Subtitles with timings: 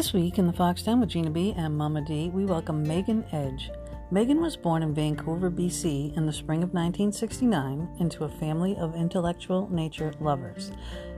[0.00, 3.22] This week in the Fox Den with Gina B and Mama D, we welcome Megen
[3.32, 3.70] Edge.
[4.10, 8.96] Megen was born in Vancouver, BC in the spring of 1969 into a family of
[8.96, 10.72] intellectual nature lovers.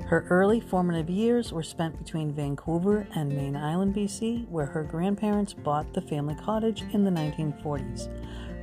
[0.07, 5.55] Her early formative years were spent between Vancouver and Mayne Island, BC, where her grandparents
[5.55, 8.09] bought the family cottage in the 1940s.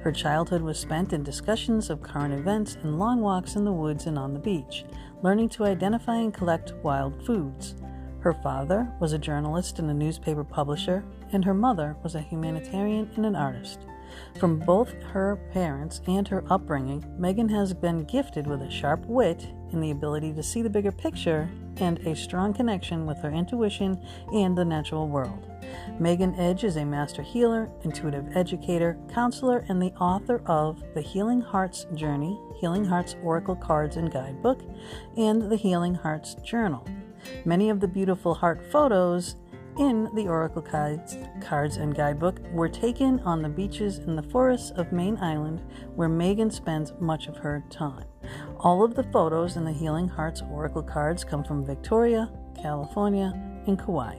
[0.01, 4.05] Her childhood was spent in discussions of current events and long walks in the woods
[4.05, 4.83] and on the beach,
[5.23, 7.75] learning to identify and collect wild foods.
[8.21, 13.09] Her father was a journalist and a newspaper publisher, and her mother was a humanitarian
[13.15, 13.79] and an artist.
[14.39, 19.47] From both her parents and her upbringing, Megen has been gifted with a sharp wit
[19.71, 24.03] and the ability to see the bigger picture and a strong connection with her intuition
[24.33, 25.45] and the natural world.
[25.99, 31.41] Megen Edge is a master healer, intuitive educator, counselor, and the author of The Healing
[31.41, 34.61] Hearts Journey, Healing Hearts Oracle Cards and Guidebook,
[35.15, 36.85] and The Healing Hearts Journal.
[37.45, 39.35] Many of the beautiful heart photos
[39.77, 44.71] in the Oracle cards, cards and guidebook were taken on the beaches in the forests
[44.71, 45.61] of Mayne Island,
[45.95, 48.05] where Megen spends much of her time.
[48.59, 52.29] All of the photos in the Healing Hearts Oracle cards come from Victoria,
[52.61, 53.31] California,
[53.67, 54.17] and Kauai.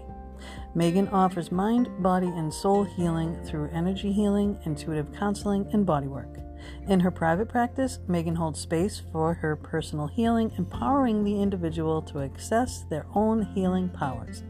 [0.74, 6.42] Megen offers mind, body, and soul healing through energy healing, intuitive counseling, and bodywork.
[6.90, 12.18] In her private practice, Megen holds space for her personal healing, empowering the individual to
[12.18, 14.42] access their own healing powers.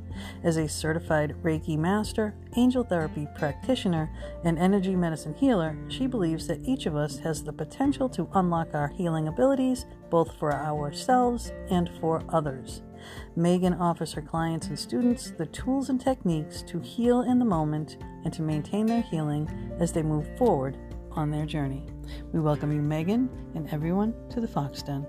[0.42, 4.10] As a certified Reiki master, angel therapy practitioner,
[4.42, 8.74] and energy medicine healer, she believes that each of us has the potential to unlock
[8.74, 12.80] our healing abilities, both for ourselves and for others.
[13.36, 17.98] Megen offers her clients and students the tools and techniques to heal in the moment
[18.24, 19.46] and to maintain their healing
[19.78, 20.78] as they move forward
[21.12, 21.86] on their journey.
[22.32, 25.06] We welcome you, Megen, and everyone to the Fox Den.